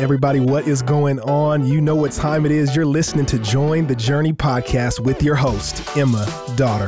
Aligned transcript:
Everybody, 0.00 0.40
what 0.40 0.66
is 0.66 0.80
going 0.80 1.20
on? 1.20 1.66
You 1.66 1.78
know 1.78 1.94
what 1.94 2.12
time 2.12 2.46
it 2.46 2.52
is. 2.52 2.74
You're 2.74 2.86
listening 2.86 3.26
to 3.26 3.38
Join 3.38 3.86
the 3.86 3.94
Journey 3.94 4.32
podcast 4.32 4.98
with 4.98 5.22
your 5.22 5.34
host, 5.34 5.94
Emma 5.94 6.26
Dotter. 6.56 6.86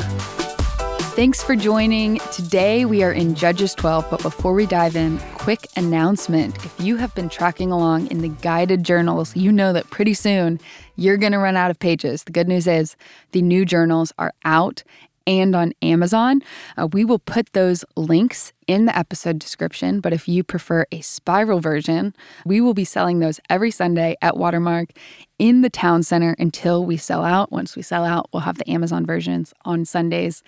Thanks 1.14 1.42
for 1.42 1.54
joining. 1.54 2.20
Today 2.32 2.86
we 2.86 3.02
are 3.02 3.12
in 3.12 3.34
Judges 3.34 3.74
12, 3.74 4.06
but 4.10 4.22
before 4.22 4.54
we 4.54 4.64
dive 4.64 4.96
in, 4.96 5.18
quick 5.34 5.66
announcement. 5.76 6.56
If 6.64 6.74
you 6.80 6.96
have 6.96 7.14
been 7.14 7.28
tracking 7.28 7.70
along 7.70 8.06
in 8.06 8.22
the 8.22 8.30
guided 8.30 8.82
journals, 8.82 9.36
you 9.36 9.52
know 9.52 9.74
that 9.74 9.90
pretty 9.90 10.14
soon 10.14 10.58
you're 10.96 11.18
going 11.18 11.32
to 11.32 11.38
run 11.38 11.54
out 11.54 11.70
of 11.70 11.78
pages. 11.78 12.24
The 12.24 12.32
good 12.32 12.48
news 12.48 12.66
is 12.66 12.96
the 13.32 13.42
new 13.42 13.66
journals 13.66 14.14
are 14.16 14.32
out 14.46 14.84
and 15.26 15.54
on 15.54 15.74
Amazon. 15.82 16.40
Uh, 16.78 16.86
we 16.86 17.04
will 17.04 17.18
put 17.18 17.52
those 17.52 17.84
links 17.94 18.54
in 18.66 18.86
the 18.86 18.96
episode 18.96 19.38
description, 19.38 20.00
but 20.00 20.12
if 20.12 20.28
you 20.28 20.44
prefer 20.44 20.86
a 20.92 21.00
spiral 21.00 21.60
version, 21.60 22.14
we 22.44 22.60
will 22.60 22.74
be 22.74 22.84
selling 22.84 23.18
those 23.18 23.40
every 23.50 23.70
Sunday 23.70 24.16
at 24.22 24.36
Watermark 24.36 24.90
in 25.38 25.62
the 25.62 25.70
town 25.70 26.02
center 26.02 26.36
until 26.38 26.84
we 26.84 26.96
sell 26.96 27.24
out. 27.24 27.50
Once 27.50 27.74
we 27.74 27.82
sell 27.82 28.04
out, 28.04 28.28
we'll 28.32 28.42
have 28.42 28.58
the 28.58 28.70
Amazon 28.70 29.04
versions 29.04 29.52
on 29.64 29.84
Sundays 29.84 30.42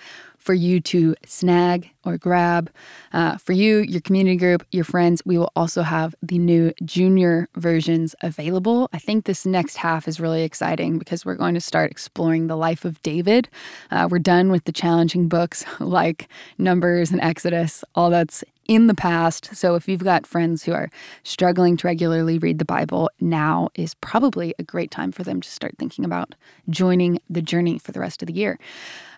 for 0.45 0.53
you 0.53 0.79
to 0.79 1.15
snag 1.25 1.91
or 2.05 2.19
grab. 2.19 2.71
Uh, 3.15 3.39
for 3.39 3.55
you, 3.55 3.79
your 3.79 4.03
community 4.03 4.37
group, 4.37 4.63
your 4.73 4.85
friends, 4.85 5.23
we 5.25 5.39
will 5.39 5.51
also 5.57 5.83
have 5.83 6.15
the 6.23 6.39
new 6.39 6.71
junior 6.85 7.49
versions 7.57 8.15
available. 8.21 8.91
I 8.93 8.99
think 8.99 9.25
this 9.25 9.47
next 9.47 9.77
half 9.77 10.07
is 10.07 10.21
really 10.21 10.43
exciting 10.43 10.99
because 10.99 11.25
we're 11.25 11.35
going 11.35 11.55
to 11.55 11.63
start 11.63 11.91
exploring 11.91 12.47
the 12.47 12.57
life 12.57 12.85
of 12.85 13.01
David. 13.01 13.49
Uh, 13.91 14.07
we're 14.11 14.19
done 14.19 14.51
with 14.51 14.65
the 14.65 14.73
challenging 14.73 15.29
books 15.29 15.65
like 15.81 16.29
Numbers 16.59 17.11
and 17.11 17.23
Exodus, 17.23 17.83
all 17.95 18.04
that's 18.11 18.45
in 18.67 18.87
the 18.87 18.95
past. 18.95 19.55
So 19.55 19.75
if 19.75 19.89
you've 19.89 20.05
got 20.05 20.27
friends 20.27 20.63
who 20.63 20.73
are 20.73 20.91
struggling 21.23 21.77
to 21.79 21.87
regularly 21.87 22.39
read 22.39 22.59
the 22.59 22.65
Bible, 22.65 23.11
now 23.21 23.69
is 23.75 23.95
probably 23.95 24.55
a 24.59 24.63
great 24.63 24.91
time 24.91 25.13
for 25.13 25.23
them 25.23 25.41
to 25.41 25.49
start 25.49 25.75
thinking 25.79 26.05
about 26.05 26.35
joining 26.71 27.19
the 27.29 27.43
journey 27.43 27.79
for 27.79 27.93
the 27.93 28.01
rest 28.01 28.23
of 28.23 28.27
the 28.27 28.35
year. 28.35 28.59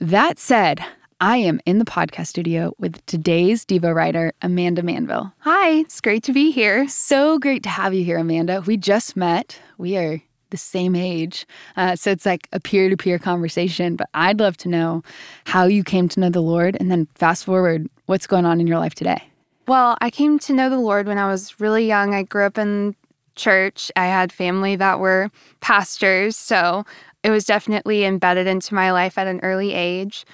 That 0.00 0.38
said, 0.38 0.84
I 1.20 1.38
am 1.38 1.60
in 1.64 1.78
the 1.78 1.86
podcast 1.86 2.26
studio 2.26 2.74
with 2.78 3.04
today's 3.06 3.64
Devo 3.64 3.94
writer, 3.94 4.34
Amanda 4.42 4.82
Manville. 4.82 5.32
Hi, 5.38 5.70
it's 5.70 6.00
great 6.00 6.22
to 6.24 6.32
be 6.32 6.50
here. 6.50 6.86
So 6.88 7.38
great 7.38 7.62
to 7.62 7.70
have 7.70 7.94
you 7.94 8.04
here, 8.04 8.18
Amanda. 8.18 8.62
We 8.66 8.76
just 8.76 9.16
met. 9.16 9.58
We 9.78 9.96
are 9.96 10.20
the 10.50 10.56
same 10.58 10.94
age. 10.94 11.46
Uh, 11.76 11.96
so 11.96 12.10
it's 12.10 12.26
like 12.26 12.48
a 12.52 12.60
peer 12.60 12.88
to 12.90 12.96
peer 12.96 13.18
conversation. 13.18 13.96
But 13.96 14.08
I'd 14.12 14.40
love 14.40 14.56
to 14.58 14.68
know 14.68 15.02
how 15.44 15.64
you 15.64 15.82
came 15.82 16.08
to 16.10 16.20
know 16.20 16.30
the 16.30 16.42
Lord 16.42 16.76
and 16.78 16.90
then 16.90 17.08
fast 17.14 17.44
forward, 17.44 17.88
what's 18.06 18.26
going 18.26 18.44
on 18.44 18.60
in 18.60 18.66
your 18.66 18.78
life 18.78 18.94
today? 18.94 19.30
Well, 19.68 19.96
I 20.00 20.10
came 20.10 20.38
to 20.40 20.52
know 20.52 20.70
the 20.70 20.78
Lord 20.78 21.06
when 21.06 21.18
I 21.18 21.28
was 21.28 21.60
really 21.60 21.86
young. 21.86 22.14
I 22.14 22.22
grew 22.22 22.44
up 22.44 22.56
in 22.56 22.94
church. 23.34 23.90
I 23.96 24.06
had 24.06 24.32
family 24.32 24.76
that 24.76 24.98
were 24.98 25.30
pastors. 25.60 26.36
So 26.36 26.84
it 27.22 27.30
was 27.30 27.44
definitely 27.44 28.04
embedded 28.04 28.46
into 28.46 28.74
my 28.74 28.92
life 28.92 29.18
at 29.18 29.26
an 29.26 29.40
early 29.42 29.72
age. 29.74 30.24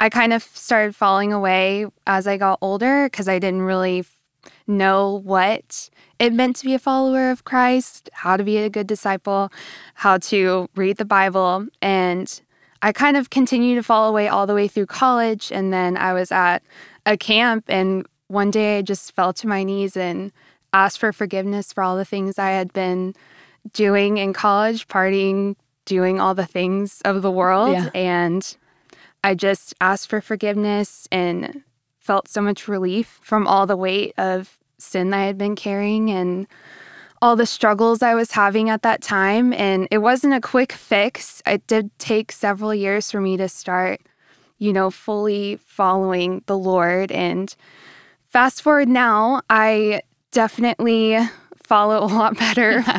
I 0.00 0.08
kind 0.08 0.32
of 0.32 0.42
started 0.42 0.94
falling 0.94 1.32
away 1.32 1.86
as 2.06 2.26
I 2.26 2.36
got 2.36 2.58
older 2.60 3.06
because 3.06 3.28
I 3.28 3.38
didn't 3.38 3.62
really 3.62 4.04
know 4.66 5.20
what 5.24 5.90
it 6.18 6.32
meant 6.32 6.56
to 6.56 6.64
be 6.64 6.74
a 6.74 6.78
follower 6.78 7.30
of 7.30 7.44
Christ, 7.44 8.10
how 8.12 8.36
to 8.36 8.44
be 8.44 8.58
a 8.58 8.70
good 8.70 8.86
disciple, 8.86 9.50
how 9.94 10.18
to 10.18 10.68
read 10.76 10.98
the 10.98 11.04
Bible. 11.04 11.66
And 11.80 12.40
I 12.82 12.92
kind 12.92 13.16
of 13.16 13.30
continued 13.30 13.76
to 13.76 13.82
fall 13.82 14.08
away 14.08 14.28
all 14.28 14.46
the 14.46 14.54
way 14.54 14.68
through 14.68 14.86
college. 14.86 15.50
And 15.52 15.72
then 15.72 15.96
I 15.96 16.12
was 16.12 16.30
at 16.30 16.62
a 17.06 17.16
camp, 17.16 17.64
and 17.68 18.06
one 18.28 18.50
day 18.50 18.78
I 18.78 18.82
just 18.82 19.14
fell 19.14 19.32
to 19.34 19.46
my 19.46 19.62
knees 19.62 19.96
and 19.96 20.32
asked 20.72 20.98
for 20.98 21.12
forgiveness 21.12 21.72
for 21.72 21.82
all 21.82 21.96
the 21.96 22.04
things 22.04 22.38
I 22.38 22.50
had 22.50 22.72
been 22.72 23.14
doing 23.72 24.16
in 24.18 24.32
college, 24.32 24.88
partying, 24.88 25.56
doing 25.84 26.20
all 26.20 26.34
the 26.34 26.46
things 26.46 27.00
of 27.04 27.22
the 27.22 27.30
world. 27.30 27.72
Yeah. 27.72 27.90
And 27.94 28.56
I 29.24 29.34
just 29.34 29.74
asked 29.80 30.08
for 30.08 30.20
forgiveness 30.20 31.06
and 31.12 31.62
felt 31.98 32.28
so 32.28 32.40
much 32.40 32.68
relief 32.68 33.20
from 33.22 33.46
all 33.46 33.66
the 33.66 33.76
weight 33.76 34.14
of 34.18 34.58
sin 34.78 35.14
I 35.14 35.26
had 35.26 35.38
been 35.38 35.54
carrying 35.54 36.10
and 36.10 36.46
all 37.20 37.36
the 37.36 37.46
struggles 37.46 38.02
I 38.02 38.14
was 38.14 38.32
having 38.32 38.68
at 38.68 38.82
that 38.82 39.00
time. 39.00 39.52
And 39.52 39.86
it 39.92 39.98
wasn't 39.98 40.34
a 40.34 40.40
quick 40.40 40.72
fix. 40.72 41.40
It 41.46 41.64
did 41.68 41.96
take 41.98 42.32
several 42.32 42.74
years 42.74 43.10
for 43.10 43.20
me 43.20 43.36
to 43.36 43.48
start, 43.48 44.00
you 44.62 44.72
know, 44.72 44.92
fully 44.92 45.56
following 45.56 46.40
the 46.46 46.56
Lord. 46.56 47.10
And 47.10 47.52
fast 48.28 48.62
forward 48.62 48.88
now, 48.88 49.42
I 49.50 50.02
definitely 50.30 51.18
follow 51.64 52.04
a 52.04 52.06
lot 52.06 52.38
better. 52.38 52.84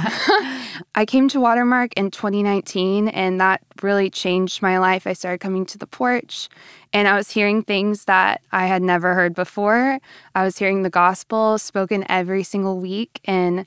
I 0.96 1.06
came 1.07 1.29
to 1.29 1.40
Watermark 1.40 1.94
in 1.96 2.12
2019, 2.12 3.07
and 3.07 3.40
that 3.40 3.62
really 3.81 4.09
changed 4.09 4.62
my 4.62 4.78
life. 4.78 5.07
I 5.07 5.13
started 5.13 5.40
coming 5.40 5.66
to 5.68 5.78
the 5.78 5.88
porch, 5.88 6.50
and 6.91 7.07
I 7.07 7.16
was 7.16 7.31
hearing 7.31 7.63
things 7.63 8.06
that 8.06 8.41
I 8.52 8.66
had 8.66 8.81
never 8.81 9.13
heard 9.13 9.34
before. 9.34 10.00
I 10.35 10.44
was 10.44 10.57
hearing 10.57 10.84
the 10.84 10.90
gospel 10.90 11.57
spoken 11.57 12.03
every 12.09 12.44
single 12.44 12.78
week, 12.79 13.22
and 13.23 13.66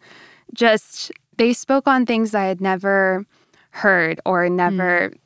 just 0.52 1.12
they 1.38 1.54
spoke 1.54 1.88
on 1.88 2.04
things 2.04 2.34
I 2.34 2.44
had 2.44 2.60
never 2.60 3.24
heard 3.70 4.20
or 4.26 4.50
never. 4.50 5.12
Mm 5.14 5.18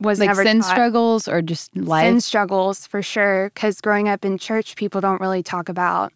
was 0.00 0.20
like 0.20 0.28
never 0.28 0.44
sin 0.44 0.60
taught. 0.60 0.70
struggles 0.70 1.28
or 1.28 1.42
just 1.42 1.76
life 1.76 2.04
sin 2.04 2.20
struggles 2.20 2.86
for 2.86 3.02
sure 3.02 3.50
because 3.54 3.80
growing 3.80 4.08
up 4.08 4.24
in 4.24 4.38
church 4.38 4.76
people 4.76 5.00
don't 5.00 5.20
really 5.20 5.42
talk 5.42 5.68
about 5.68 6.12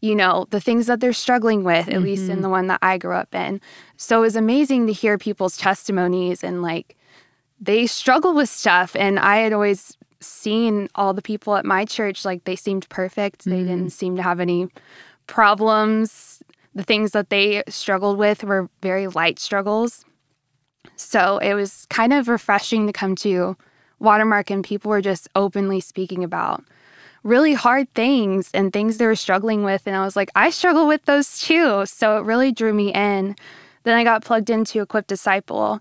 you 0.00 0.14
know, 0.14 0.46
the 0.50 0.60
things 0.60 0.86
that 0.86 1.00
they're 1.00 1.12
struggling 1.12 1.64
with, 1.64 1.88
at 1.88 1.94
mm-hmm. 1.94 2.04
least 2.04 2.24
in 2.24 2.32
mm-hmm. 2.32 2.42
the 2.42 2.48
one 2.48 2.66
that 2.66 2.78
I 2.82 2.98
grew 2.98 3.14
up 3.14 3.34
in. 3.34 3.60
So 3.96 4.18
it 4.18 4.20
was 4.22 4.36
amazing 4.36 4.86
to 4.86 4.92
hear 4.92 5.18
people's 5.18 5.56
testimonies 5.56 6.44
and 6.44 6.62
like 6.62 6.96
they 7.60 7.86
struggle 7.86 8.34
with 8.34 8.48
stuff. 8.48 8.94
And 8.96 9.18
I 9.18 9.38
had 9.38 9.52
always 9.52 9.96
seen 10.20 10.88
all 10.94 11.14
the 11.14 11.22
people 11.22 11.56
at 11.56 11.64
my 11.64 11.84
church, 11.84 12.24
like 12.24 12.44
they 12.44 12.56
seemed 12.56 12.88
perfect. 12.88 13.40
Mm-hmm. 13.40 13.50
They 13.50 13.58
didn't 13.58 13.78
mm-hmm. 13.78 13.88
seem 13.88 14.16
to 14.16 14.22
have 14.22 14.40
any 14.40 14.68
problems. 15.26 16.42
The 16.74 16.84
things 16.84 17.12
that 17.12 17.30
they 17.30 17.62
struggled 17.68 18.18
with 18.18 18.44
were 18.44 18.68
very 18.82 19.08
light 19.08 19.38
struggles. 19.38 20.04
So 20.96 21.38
it 21.38 21.54
was 21.54 21.86
kind 21.90 22.12
of 22.12 22.28
refreshing 22.28 22.86
to 22.86 22.92
come 22.92 23.16
to 23.16 23.56
Watermark 23.98 24.50
and 24.50 24.62
people 24.62 24.90
were 24.90 25.02
just 25.02 25.28
openly 25.34 25.80
speaking 25.80 26.22
about 26.22 26.64
really 27.26 27.54
hard 27.54 27.92
things 27.92 28.50
and 28.54 28.72
things 28.72 28.98
they 28.98 29.06
were 29.06 29.16
struggling 29.16 29.64
with. 29.64 29.82
And 29.86 29.96
I 29.96 30.04
was 30.04 30.14
like, 30.14 30.30
I 30.36 30.50
struggle 30.50 30.86
with 30.86 31.04
those 31.06 31.40
too. 31.40 31.84
So 31.86 32.18
it 32.18 32.24
really 32.24 32.52
drew 32.52 32.72
me 32.72 32.92
in. 32.92 33.34
Then 33.82 33.96
I 33.96 34.04
got 34.04 34.24
plugged 34.24 34.48
into 34.48 34.80
Equipped 34.80 35.08
Disciple 35.08 35.80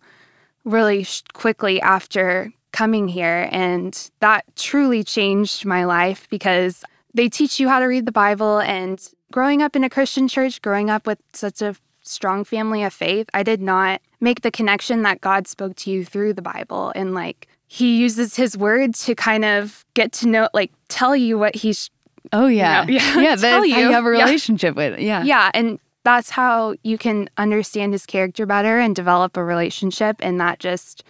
really 0.64 1.06
quickly 1.34 1.80
after 1.82 2.52
coming 2.72 3.08
here. 3.08 3.48
And 3.52 4.10
that 4.20 4.44
truly 4.56 5.04
changed 5.04 5.66
my 5.66 5.86
life 5.86 6.28
because 6.30 6.84
they 7.14 7.30
teach 7.30 7.60
you 7.60 7.70
how 7.70 7.80
to 7.80 7.86
read 7.86 8.08
the 8.08 8.12
Bible. 8.12 8.60
And 8.60 9.00
growing 9.32 9.62
up 9.62 9.76
in 9.76 9.84
a 9.84 9.90
Christian 9.90 10.28
church, 10.28 10.62
growing 10.62 10.90
up 10.90 11.06
with 11.06 11.20
such 11.34 11.62
a 11.62 11.76
strong 12.08 12.44
family 12.44 12.84
of 12.84 12.94
faith, 12.94 13.30
I 13.34 13.44
did 13.44 13.62
not 13.62 14.02
make 14.20 14.42
the 14.42 14.52
connection 14.52 15.04
that 15.04 15.22
God 15.22 15.48
spoke 15.48 15.76
to 15.78 15.92
you 15.92 16.06
through 16.06 16.34
the 16.34 16.42
Bible 16.42 16.92
and 16.96 17.14
like 17.14 17.48
he 17.68 17.98
uses 17.98 18.36
his 18.36 18.58
word 18.58 18.94
to 18.96 19.16
kind 19.16 19.44
of 19.44 19.86
get 19.94 20.12
to 20.14 20.28
know, 20.28 20.50
like, 20.54 20.72
tell 20.88 21.16
you 21.16 21.38
what 21.38 21.56
he's. 21.56 21.90
Oh 22.32 22.48
yeah, 22.48 22.86
you 22.86 23.00
know, 23.00 23.06
yeah, 23.06 23.20
yeah. 23.20 23.36
That's 23.36 23.68
you. 23.68 23.74
how 23.74 23.80
you 23.82 23.92
have 23.92 24.06
a 24.06 24.10
relationship 24.10 24.76
yeah. 24.76 24.90
with. 24.90 25.00
It. 25.00 25.04
Yeah, 25.04 25.24
yeah, 25.24 25.52
and 25.54 25.80
that's 26.04 26.30
how 26.30 26.76
you 26.84 26.98
can 26.98 27.30
understand 27.38 27.94
his 27.94 28.06
character 28.06 28.46
better 28.46 28.80
and 28.80 28.96
develop 28.96 29.38
a 29.38 29.44
relationship. 29.44 30.18
And 30.20 30.40
that 30.40 30.60
just 30.60 31.04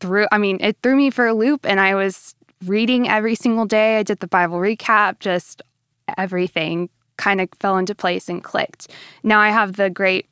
threw. 0.00 0.26
I 0.30 0.38
mean, 0.38 0.58
it 0.60 0.76
threw 0.82 0.96
me 0.96 1.10
for 1.10 1.26
a 1.26 1.34
loop, 1.34 1.66
and 1.66 1.80
I 1.80 1.94
was 1.94 2.34
reading 2.64 3.08
every 3.08 3.34
single 3.34 3.66
day. 3.66 3.98
I 3.98 4.02
did 4.02 4.20
the 4.20 4.28
Bible 4.28 4.58
recap, 4.58 5.18
just 5.18 5.62
everything 6.16 6.90
kind 7.16 7.40
of 7.40 7.48
fell 7.60 7.76
into 7.76 7.94
place 7.94 8.28
and 8.28 8.42
clicked. 8.42 8.88
Now 9.22 9.40
I 9.40 9.50
have 9.50 9.76
the 9.76 9.90
great 9.90 10.26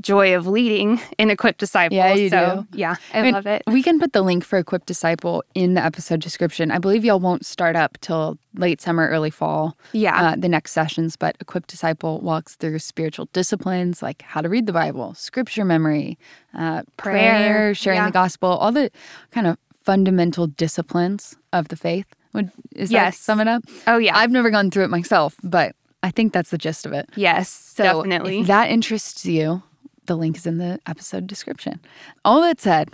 joy 0.00 0.34
of 0.34 0.46
leading 0.46 1.00
in 1.18 1.30
Equipped 1.30 1.58
Disciple. 1.58 1.96
Yeah, 1.96 2.14
you 2.14 2.28
so, 2.28 2.66
do. 2.70 2.78
Yeah, 2.78 2.96
I, 3.12 3.18
I 3.18 3.22
mean, 3.22 3.34
love 3.34 3.46
it. 3.46 3.62
We 3.66 3.82
can 3.82 3.98
put 3.98 4.12
the 4.12 4.22
link 4.22 4.44
for 4.44 4.58
Equipped 4.58 4.86
Disciple 4.86 5.44
in 5.54 5.74
the 5.74 5.84
episode 5.84 6.20
description. 6.20 6.70
I 6.70 6.78
believe 6.78 7.04
y'all 7.04 7.20
won't 7.20 7.46
start 7.46 7.76
up 7.76 7.98
till 8.00 8.38
late 8.54 8.80
summer, 8.80 9.08
early 9.08 9.30
fall. 9.30 9.76
Yeah. 9.92 10.20
Uh, 10.20 10.36
the 10.36 10.48
next 10.48 10.72
sessions, 10.72 11.16
but 11.16 11.36
Equipped 11.40 11.68
Disciple 11.68 12.20
walks 12.20 12.56
through 12.56 12.78
spiritual 12.80 13.28
disciplines 13.32 14.02
like 14.02 14.22
how 14.22 14.40
to 14.40 14.48
read 14.48 14.66
the 14.66 14.72
Bible, 14.72 15.14
scripture 15.14 15.64
memory, 15.64 16.18
uh, 16.54 16.82
prayer, 16.96 17.14
prayer, 17.14 17.74
sharing 17.74 17.98
yeah. 17.98 18.06
the 18.06 18.12
gospel, 18.12 18.50
all 18.50 18.72
the 18.72 18.90
kind 19.30 19.46
of 19.46 19.58
fundamental 19.82 20.46
disciplines 20.46 21.36
of 21.52 21.68
the 21.68 21.76
faith. 21.76 22.06
Would, 22.32 22.50
is 22.74 22.90
yes. 22.90 23.16
that 23.16 23.22
sum 23.22 23.40
it 23.40 23.46
up? 23.46 23.62
Oh, 23.86 23.98
yeah. 23.98 24.16
I've 24.18 24.32
never 24.32 24.50
gone 24.50 24.70
through 24.70 24.84
it 24.84 24.90
myself, 24.90 25.36
but 25.44 25.76
I 26.04 26.10
think 26.10 26.34
that's 26.34 26.50
the 26.50 26.58
gist 26.58 26.84
of 26.84 26.92
it. 26.92 27.08
Yes, 27.16 27.48
so 27.48 27.82
definitely. 27.82 28.40
If 28.40 28.46
that 28.48 28.68
interests 28.68 29.24
you, 29.24 29.62
the 30.04 30.16
link 30.16 30.36
is 30.36 30.44
in 30.44 30.58
the 30.58 30.78
episode 30.86 31.26
description. 31.26 31.80
All 32.26 32.42
that 32.42 32.60
said, 32.60 32.90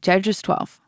Judges 0.00 0.40
12. 0.42 0.80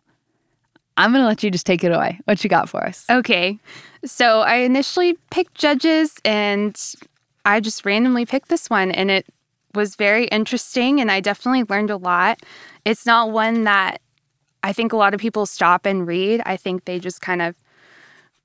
I'm 0.96 1.10
going 1.10 1.22
to 1.22 1.26
let 1.26 1.42
you 1.42 1.50
just 1.50 1.66
take 1.66 1.82
it 1.82 1.90
away. 1.90 2.20
What 2.26 2.44
you 2.44 2.48
got 2.48 2.68
for 2.68 2.84
us? 2.84 3.04
Okay. 3.10 3.58
So 4.04 4.42
I 4.42 4.58
initially 4.58 5.18
picked 5.32 5.56
Judges 5.56 6.14
and 6.24 6.80
I 7.44 7.58
just 7.58 7.84
randomly 7.84 8.24
picked 8.24 8.50
this 8.50 8.70
one 8.70 8.92
and 8.92 9.10
it 9.10 9.26
was 9.74 9.96
very 9.96 10.26
interesting 10.26 11.00
and 11.00 11.10
I 11.10 11.18
definitely 11.18 11.64
learned 11.64 11.90
a 11.90 11.96
lot. 11.96 12.38
It's 12.84 13.04
not 13.04 13.32
one 13.32 13.64
that 13.64 14.00
I 14.62 14.72
think 14.72 14.92
a 14.92 14.96
lot 14.96 15.12
of 15.12 15.18
people 15.18 15.44
stop 15.44 15.86
and 15.86 16.06
read. 16.06 16.40
I 16.46 16.56
think 16.56 16.84
they 16.84 17.00
just 17.00 17.20
kind 17.20 17.42
of 17.42 17.56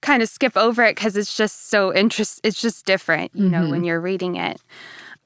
kind 0.03 0.21
of 0.21 0.29
skip 0.29 0.55
over 0.55 0.83
it 0.83 0.95
because 0.95 1.17
it's 1.17 1.35
just 1.35 1.69
so 1.69 1.93
interest 1.93 2.39
it's 2.43 2.61
just 2.61 2.85
different, 2.85 3.31
you 3.33 3.49
know, 3.49 3.61
mm-hmm. 3.61 3.71
when 3.71 3.83
you're 3.83 4.01
reading 4.01 4.35
it. 4.35 4.61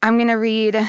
I'm 0.02 0.18
going 0.18 0.30
to 0.30 0.36
read 0.36 0.80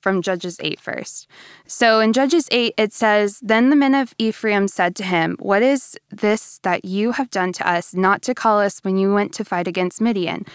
from 0.00 0.22
Judges 0.22 0.58
8 0.60 0.78
first. 0.78 1.26
So 1.66 2.00
in 2.00 2.12
Judges 2.12 2.48
8, 2.50 2.74
it 2.76 2.92
says, 2.92 3.40
Then 3.42 3.70
the 3.70 3.76
men 3.76 3.94
of 3.94 4.14
Ephraim 4.18 4.68
said 4.68 4.94
to 4.96 5.02
him, 5.02 5.36
What 5.40 5.62
is 5.62 5.98
this 6.10 6.60
that 6.62 6.84
you 6.84 7.12
have 7.12 7.30
done 7.30 7.52
to 7.54 7.68
us, 7.68 7.94
not 7.94 8.22
to 8.22 8.34
call 8.34 8.60
us 8.60 8.78
when 8.80 8.96
you 8.96 9.12
went 9.12 9.34
to 9.34 9.44
fight 9.44 9.66
against 9.66 10.00
Midian? 10.00 10.46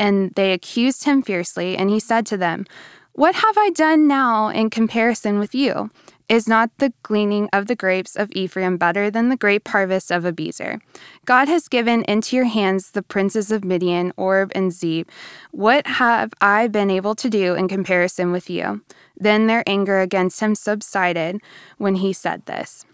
And 0.00 0.32
they 0.36 0.52
accused 0.52 1.04
him 1.04 1.22
fiercely, 1.22 1.76
and 1.76 1.90
he 1.90 2.00
said 2.00 2.24
to 2.26 2.36
them, 2.36 2.66
What 3.12 3.34
have 3.34 3.58
I 3.58 3.70
done 3.70 4.06
now 4.06 4.48
in 4.48 4.70
comparison 4.70 5.38
with 5.38 5.54
you? 5.54 5.90
Is 6.28 6.46
not 6.46 6.70
the 6.76 6.92
gleaning 7.02 7.48
of 7.54 7.68
the 7.68 7.74
grapes 7.74 8.14
of 8.14 8.30
Ephraim 8.32 8.76
better 8.76 9.10
than 9.10 9.30
the 9.30 9.36
grape 9.36 9.66
harvest 9.66 10.12
of 10.12 10.24
Abiezer? 10.24 10.78
God 11.24 11.48
has 11.48 11.68
given 11.68 12.04
into 12.04 12.36
your 12.36 12.44
hands 12.44 12.90
the 12.90 13.02
princes 13.02 13.50
of 13.50 13.64
Midian, 13.64 14.12
Oreb, 14.18 14.52
and 14.54 14.70
Zeeb. 14.70 15.08
What 15.52 15.86
have 15.86 16.34
I 16.42 16.68
been 16.68 16.90
able 16.90 17.14
to 17.14 17.30
do 17.30 17.54
in 17.54 17.66
comparison 17.66 18.30
with 18.30 18.50
you? 18.50 18.82
Then 19.16 19.46
their 19.46 19.62
anger 19.66 20.00
against 20.00 20.40
him 20.40 20.54
subsided 20.54 21.40
when 21.78 21.96
he 21.96 22.12
said 22.12 22.44
this. 22.44 22.84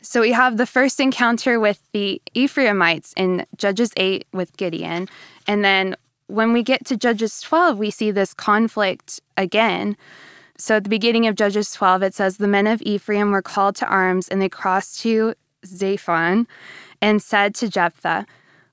So 0.00 0.20
we 0.20 0.30
have 0.30 0.58
the 0.58 0.66
first 0.66 1.00
encounter 1.00 1.58
with 1.58 1.82
the 1.92 2.22
Ephraimites 2.34 3.12
in 3.16 3.46
Judges 3.56 3.90
8 3.96 4.26
with 4.32 4.56
Gideon. 4.56 5.08
And 5.48 5.64
then 5.64 5.96
when 6.28 6.52
we 6.52 6.62
get 6.62 6.84
to 6.86 6.96
Judges 6.96 7.40
12, 7.40 7.78
we 7.78 7.90
see 7.90 8.12
this 8.12 8.32
conflict 8.32 9.20
again. 9.36 9.96
So 10.58 10.76
at 10.76 10.84
the 10.84 10.90
beginning 10.90 11.26
of 11.28 11.36
Judges 11.36 11.72
12, 11.72 12.02
it 12.02 12.14
says, 12.14 12.36
The 12.36 12.48
men 12.48 12.66
of 12.66 12.82
Ephraim 12.82 13.30
were 13.30 13.42
called 13.42 13.76
to 13.76 13.86
arms, 13.86 14.28
and 14.28 14.42
they 14.42 14.48
crossed 14.48 15.00
to 15.00 15.34
Zaphon 15.64 16.46
and 17.00 17.22
said 17.22 17.54
to 17.56 17.68
Jephthah, 17.68 18.26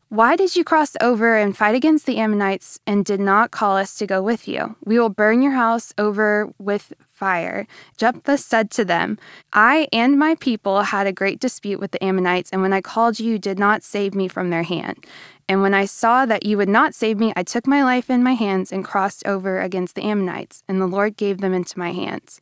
why 0.09 0.35
did 0.35 0.55
you 0.55 0.63
cross 0.63 0.95
over 1.01 1.35
and 1.35 1.57
fight 1.57 1.73
against 1.73 2.05
the 2.05 2.17
Ammonites 2.17 2.79
and 2.85 3.03
did 3.03 3.19
not 3.19 3.51
call 3.51 3.75
us 3.75 3.97
to 3.97 4.05
go 4.05 4.21
with 4.21 4.47
you? 4.47 4.75
We 4.85 4.99
will 4.99 5.09
burn 5.09 5.41
your 5.41 5.53
house 5.53 5.93
over 5.97 6.53
with 6.59 6.93
fire. 6.99 7.65
Jephthah 7.97 8.37
said 8.37 8.69
to 8.71 8.85
them, 8.85 9.17
I 9.51 9.87
and 9.91 10.19
my 10.19 10.35
people 10.35 10.83
had 10.83 11.07
a 11.07 11.11
great 11.11 11.39
dispute 11.39 11.79
with 11.79 11.91
the 11.91 12.03
Ammonites, 12.03 12.51
and 12.51 12.61
when 12.61 12.71
I 12.71 12.81
called 12.81 13.19
you, 13.19 13.31
you 13.31 13.39
did 13.39 13.57
not 13.57 13.81
save 13.81 14.13
me 14.13 14.27
from 14.27 14.51
their 14.51 14.63
hand. 14.63 15.05
And 15.49 15.61
when 15.61 15.73
I 15.73 15.85
saw 15.85 16.25
that 16.27 16.45
you 16.45 16.57
would 16.57 16.69
not 16.69 16.93
save 16.93 17.17
me, 17.17 17.33
I 17.35 17.43
took 17.43 17.65
my 17.65 17.83
life 17.83 18.09
in 18.09 18.23
my 18.23 18.33
hands 18.33 18.71
and 18.71 18.85
crossed 18.85 19.25
over 19.25 19.59
against 19.59 19.95
the 19.95 20.03
Ammonites, 20.03 20.63
and 20.67 20.79
the 20.79 20.87
Lord 20.87 21.17
gave 21.17 21.39
them 21.39 21.53
into 21.53 21.79
my 21.79 21.91
hands. 21.91 22.39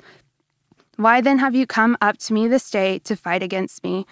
Why 0.97 1.21
then 1.21 1.39
have 1.39 1.55
you 1.55 1.65
come 1.65 1.97
up 2.01 2.17
to 2.19 2.33
me 2.33 2.47
this 2.47 2.69
day 2.69 2.99
to 2.99 3.15
fight 3.15 3.41
against 3.41 3.83
me? 3.83 4.05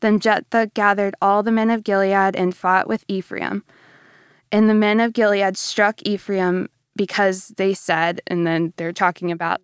Then 0.00 0.20
Jephthah 0.20 0.70
gathered 0.74 1.14
all 1.20 1.42
the 1.42 1.52
men 1.52 1.70
of 1.70 1.84
Gilead 1.84 2.36
and 2.36 2.54
fought 2.54 2.88
with 2.88 3.04
Ephraim. 3.08 3.64
And 4.52 4.68
the 4.68 4.74
men 4.74 5.00
of 5.00 5.12
Gilead 5.12 5.56
struck 5.56 6.00
Ephraim 6.02 6.68
because 6.96 7.48
they 7.56 7.74
said, 7.74 8.20
and 8.26 8.46
then 8.46 8.72
they're 8.76 8.92
talking 8.92 9.30
about 9.30 9.60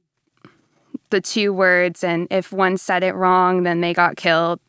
the 1.11 1.21
two 1.21 1.53
words, 1.53 2.03
and 2.03 2.27
if 2.31 2.53
one 2.53 2.77
said 2.77 3.03
it 3.03 3.15
wrong, 3.15 3.63
then 3.63 3.81
they 3.81 3.95
got 3.95 4.17
killed. 4.17 4.61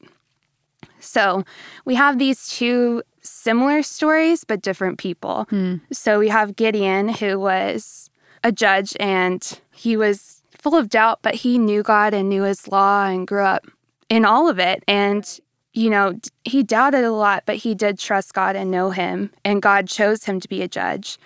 So 0.99 1.43
we 1.85 1.95
have 1.95 2.19
these 2.19 2.47
two 2.47 3.03
similar 3.21 3.81
stories, 3.83 4.43
but 4.43 4.61
different 4.61 4.97
people. 4.97 5.45
Hmm. 5.49 5.75
So 5.91 6.19
we 6.19 6.29
have 6.29 6.55
Gideon, 6.55 7.09
who 7.09 7.39
was 7.39 8.09
a 8.43 8.51
judge 8.51 8.95
and 8.99 9.59
he 9.71 9.97
was 9.97 10.43
full 10.59 10.75
of 10.75 10.89
doubt, 10.89 11.19
but 11.21 11.35
he 11.35 11.57
knew 11.57 11.83
God 11.83 12.13
and 12.13 12.29
knew 12.29 12.43
his 12.43 12.67
law 12.67 13.05
and 13.05 13.27
grew 13.27 13.43
up 13.43 13.67
in 14.09 14.25
all 14.25 14.47
of 14.47 14.59
it. 14.59 14.83
And 14.87 15.39
you 15.75 15.89
know, 15.89 16.17
he 16.45 16.63
doubted 16.63 17.03
a 17.03 17.11
lot, 17.11 17.43
but 17.45 17.57
he 17.57 17.75
did 17.75 17.99
trust 17.99 18.33
God 18.33 18.55
and 18.55 18.71
know 18.71 18.91
him, 18.91 19.29
and 19.43 19.61
God 19.61 19.87
chose 19.87 20.23
him 20.23 20.39
to 20.39 20.47
be 20.47 20.61
a 20.61 20.67
judge. 20.67 21.19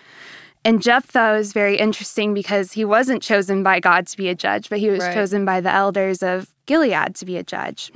And 0.66 0.82
Jephthah 0.82 1.34
was 1.38 1.54
very 1.54 1.78
interesting 1.78 2.34
because 2.34 2.74
he 2.74 2.84
wasn't 2.84 3.22
chosen 3.22 3.64
by 3.64 3.80
God 3.80 4.08
to 4.08 4.18
be 4.18 4.28
a 4.28 4.36
judge, 4.36 4.70
but 4.70 4.80
he 4.80 4.90
was 4.90 5.02
right. 5.02 5.14
chosen 5.14 5.46
by 5.46 5.62
the 5.62 5.72
elders 5.72 6.22
of 6.22 6.54
Gilead 6.66 7.16
to 7.16 7.26
be 7.26 7.38
a 7.38 7.44
judge. 7.44 7.92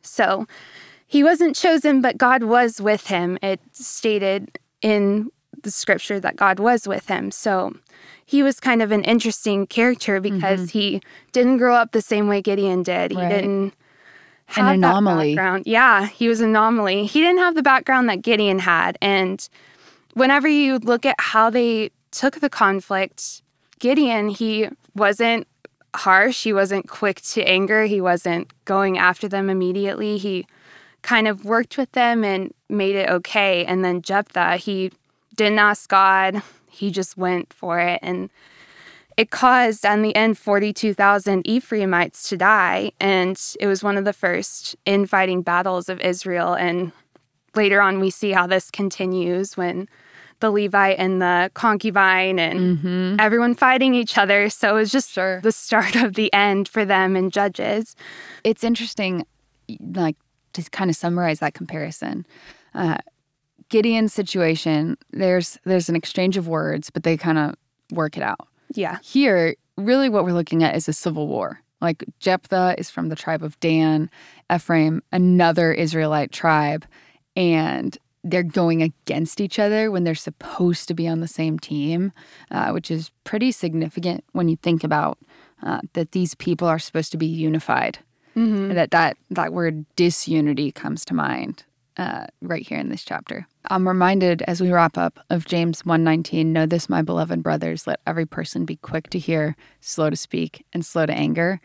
So 0.00 0.46
he 1.06 1.22
wasn't 1.22 1.56
chosen, 1.56 2.00
but 2.00 2.16
God 2.16 2.44
was 2.44 2.80
with 2.80 3.08
him. 3.08 3.36
It 3.42 3.60
stated 3.72 4.58
in 4.80 5.30
the 5.62 5.70
scripture 5.70 6.20
that 6.20 6.36
God 6.36 6.60
was 6.60 6.86
with 6.86 7.08
him. 7.08 7.30
So 7.30 7.74
he 8.24 8.42
was 8.42 8.60
kind 8.60 8.80
of 8.80 8.92
an 8.92 9.02
interesting 9.02 9.66
character 9.66 10.20
because 10.20 10.60
mm-hmm. 10.60 10.78
he 10.78 11.02
didn't 11.32 11.58
grow 11.58 11.74
up 11.74 11.92
the 11.92 12.00
same 12.00 12.28
way 12.28 12.40
Gideon 12.40 12.84
did. 12.84 13.10
He 13.10 13.18
right. 13.18 13.28
didn't 13.28 13.74
an 14.56 14.66
anomaly. 14.66 15.36
Yeah, 15.64 16.06
he 16.06 16.28
was 16.28 16.40
an 16.40 16.50
anomaly. 16.50 17.06
He 17.06 17.20
didn't 17.20 17.38
have 17.38 17.54
the 17.54 17.62
background 17.62 18.08
that 18.08 18.22
Gideon 18.22 18.60
had. 18.60 18.98
And 19.00 19.48
whenever 20.14 20.48
you 20.48 20.78
look 20.78 21.06
at 21.06 21.16
how 21.18 21.50
they 21.50 21.90
took 22.10 22.40
the 22.40 22.50
conflict, 22.50 23.42
Gideon, 23.78 24.28
he 24.28 24.68
wasn't 24.94 25.46
harsh. 25.94 26.44
He 26.44 26.52
wasn't 26.52 26.88
quick 26.88 27.20
to 27.22 27.42
anger. 27.42 27.84
He 27.84 28.00
wasn't 28.00 28.52
going 28.64 28.98
after 28.98 29.28
them 29.28 29.50
immediately. 29.50 30.18
He 30.18 30.46
kind 31.02 31.26
of 31.26 31.44
worked 31.44 31.78
with 31.78 31.92
them 31.92 32.24
and 32.24 32.52
made 32.68 32.96
it 32.96 33.08
okay. 33.08 33.64
And 33.64 33.84
then 33.84 34.02
Jephthah, 34.02 34.56
he 34.56 34.92
didn't 35.34 35.58
ask 35.58 35.88
God. 35.88 36.42
He 36.68 36.90
just 36.90 37.16
went 37.16 37.52
for 37.52 37.78
it. 37.78 38.00
And 38.02 38.30
it 39.20 39.30
caused, 39.30 39.84
in 39.84 40.00
the 40.00 40.16
end, 40.16 40.38
42,000 40.38 41.46
Ephraimites 41.46 42.26
to 42.30 42.38
die, 42.38 42.92
and 42.98 43.38
it 43.60 43.66
was 43.66 43.84
one 43.84 43.98
of 43.98 44.06
the 44.06 44.14
first 44.14 44.76
infighting 44.86 45.42
battles 45.42 45.90
of 45.90 46.00
Israel. 46.00 46.54
And 46.54 46.90
later 47.54 47.82
on, 47.82 48.00
we 48.00 48.08
see 48.08 48.30
how 48.30 48.46
this 48.46 48.70
continues 48.70 49.58
when 49.58 49.90
the 50.38 50.50
Levite 50.50 50.98
and 50.98 51.20
the 51.20 51.50
concubine 51.52 52.38
and 52.38 52.78
mm-hmm. 52.78 53.16
everyone 53.20 53.54
fighting 53.54 53.92
each 53.92 54.16
other. 54.16 54.48
So 54.48 54.70
it 54.70 54.78
was 54.78 54.90
just 54.90 55.10
sure. 55.10 55.42
the 55.42 55.52
start 55.52 55.96
of 55.96 56.14
the 56.14 56.32
end 56.32 56.66
for 56.66 56.86
them 56.86 57.14
and 57.14 57.30
Judges. 57.30 57.96
It's 58.42 58.64
interesting, 58.64 59.26
like 59.92 60.16
to 60.54 60.62
kind 60.70 60.88
of 60.88 60.96
summarize 60.96 61.40
that 61.40 61.52
comparison. 61.52 62.24
Uh, 62.74 62.96
Gideon's 63.68 64.14
situation, 64.14 64.96
there's 65.10 65.58
there's 65.64 65.90
an 65.90 65.94
exchange 65.94 66.38
of 66.38 66.48
words, 66.48 66.88
but 66.88 67.02
they 67.02 67.18
kind 67.18 67.36
of 67.36 67.54
work 67.92 68.16
it 68.16 68.22
out. 68.22 68.48
Yeah. 68.72 68.98
Here, 69.02 69.54
really 69.76 70.08
what 70.08 70.24
we're 70.24 70.32
looking 70.32 70.62
at 70.62 70.76
is 70.76 70.88
a 70.88 70.92
civil 70.92 71.26
war. 71.26 71.60
Like 71.80 72.04
Jephthah 72.18 72.74
is 72.78 72.90
from 72.90 73.08
the 73.08 73.16
tribe 73.16 73.42
of 73.42 73.58
Dan, 73.60 74.10
Ephraim, 74.52 75.02
another 75.12 75.72
Israelite 75.72 76.30
tribe, 76.30 76.84
and 77.36 77.96
they're 78.22 78.42
going 78.42 78.82
against 78.82 79.40
each 79.40 79.58
other 79.58 79.90
when 79.90 80.04
they're 80.04 80.14
supposed 80.14 80.88
to 80.88 80.94
be 80.94 81.08
on 81.08 81.20
the 81.20 81.28
same 81.28 81.58
team, 81.58 82.12
uh, 82.50 82.70
which 82.70 82.90
is 82.90 83.10
pretty 83.24 83.50
significant 83.50 84.24
when 84.32 84.48
you 84.48 84.56
think 84.56 84.84
about 84.84 85.18
uh, 85.62 85.80
that 85.94 86.12
these 86.12 86.34
people 86.34 86.68
are 86.68 86.78
supposed 86.78 87.12
to 87.12 87.18
be 87.18 87.26
unified. 87.26 87.98
Mm-hmm. 88.36 88.74
That 88.74 88.90
that 88.92 89.16
that 89.30 89.52
word 89.52 89.86
disunity 89.96 90.70
comes 90.70 91.04
to 91.06 91.14
mind 91.14 91.64
uh, 92.00 92.24
right 92.40 92.66
here 92.66 92.78
in 92.78 92.88
this 92.88 93.04
chapter. 93.04 93.46
I'm 93.68 93.86
reminded 93.86 94.40
as 94.42 94.62
we 94.62 94.72
wrap 94.72 94.96
up 94.96 95.18
of 95.28 95.44
James 95.44 95.82
1:19, 95.82 96.46
know 96.46 96.64
this 96.64 96.88
my 96.88 97.02
beloved 97.02 97.42
brothers, 97.42 97.86
let 97.86 98.00
every 98.06 98.24
person 98.24 98.64
be 98.64 98.76
quick 98.76 99.10
to 99.10 99.18
hear, 99.18 99.54
slow 99.80 100.08
to 100.08 100.16
speak, 100.16 100.64
and 100.72 100.84
slow 100.84 101.04
to 101.04 101.12
anger. 101.12 101.60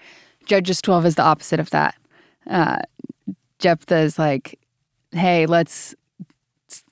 Judges 0.45 0.81
12 0.81 1.05
is 1.05 1.15
the 1.15 1.23
opposite 1.23 1.61
of 1.61 1.69
that. 1.69 1.95
Uh, 2.47 2.79
Jephthah 3.59 3.99
is 3.99 4.19
like, 4.19 4.59
hey, 5.13 5.45
let's 5.45 5.95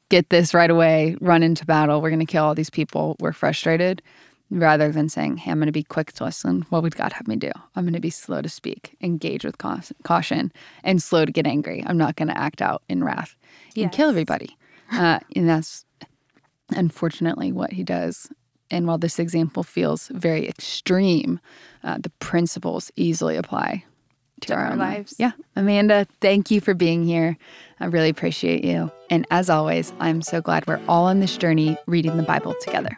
get 0.07 0.29
this 0.29 0.53
right 0.53 0.71
away, 0.71 1.17
run 1.19 1.43
into 1.43 1.65
battle. 1.65 2.01
We're 2.01 2.11
going 2.11 2.19
to 2.19 2.25
kill 2.25 2.45
all 2.45 2.55
these 2.55 2.69
people. 2.69 3.17
We're 3.19 3.33
frustrated 3.33 4.01
rather 4.49 4.91
than 4.91 5.09
saying, 5.09 5.37
hey, 5.37 5.51
I'm 5.51 5.57
going 5.57 5.67
to 5.67 5.71
be 5.71 5.83
quick 5.83 6.11
to 6.13 6.25
listen. 6.25 6.65
What 6.69 6.83
would 6.83 6.95
God 6.95 7.13
have 7.13 7.27
me 7.27 7.35
do? 7.35 7.51
I'm 7.75 7.83
going 7.83 7.93
to 7.93 7.99
be 7.99 8.09
slow 8.09 8.41
to 8.41 8.49
speak, 8.49 8.95
engage 9.01 9.43
with 9.43 9.57
caution, 9.57 10.51
and 10.83 11.01
slow 11.01 11.25
to 11.25 11.31
get 11.31 11.47
angry. 11.47 11.83
I'm 11.85 11.97
not 11.97 12.15
going 12.15 12.27
to 12.27 12.37
act 12.37 12.61
out 12.61 12.83
in 12.87 13.03
wrath 13.03 13.35
yes. 13.73 13.85
and 13.85 13.91
kill 13.91 14.09
everybody. 14.09 14.57
Uh, 14.91 15.17
and 15.35 15.49
that's 15.49 15.85
unfortunately 16.75 17.51
what 17.51 17.73
he 17.73 17.83
does. 17.83 18.29
And 18.69 18.85
while 18.85 18.99
this 18.99 19.17
example 19.17 19.63
feels 19.63 20.07
very 20.09 20.47
extreme, 20.47 21.39
uh, 21.83 21.97
the 21.99 22.11
principles 22.19 22.91
easily 22.95 23.35
apply 23.35 23.85
to, 24.41 24.47
to 24.47 24.53
our, 24.53 24.65
our 24.67 24.75
lives. 24.75 25.15
Yeah. 25.17 25.31
Amanda, 25.55 26.05
thank 26.21 26.51
you 26.51 26.61
for 26.61 26.73
being 26.73 27.05
here. 27.05 27.37
I 27.79 27.85
really 27.85 28.09
appreciate 28.09 28.63
you. 28.63 28.91
And 29.09 29.25
as 29.31 29.49
always, 29.49 29.93
I'm 29.99 30.21
so 30.21 30.41
glad 30.41 30.67
we're 30.67 30.81
all 30.87 31.05
on 31.05 31.21
this 31.21 31.37
journey 31.37 31.77
reading 31.87 32.17
the 32.17 32.23
Bible 32.23 32.53
together. 32.61 32.97